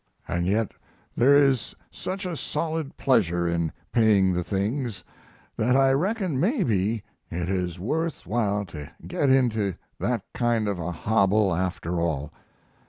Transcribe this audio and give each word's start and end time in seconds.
And 0.27 0.47
yet 0.47 0.71
there 1.15 1.35
is 1.35 1.75
such 1.91 2.25
a 2.25 2.35
solid 2.35 2.97
pleasure 2.97 3.47
in 3.47 3.71
paying 3.91 4.33
the 4.33 4.43
things 4.43 5.03
that 5.55 5.75
I 5.75 5.91
reckon 5.91 6.39
maybe 6.39 7.03
it 7.29 7.51
is 7.51 7.77
worth 7.77 8.25
while 8.25 8.65
to 8.73 8.89
get 9.05 9.29
into 9.29 9.75
that 9.99 10.23
kind 10.33 10.67
of 10.67 10.79
a 10.79 10.91
hobble 10.91 11.55
after 11.55 11.99
all. 12.01 12.33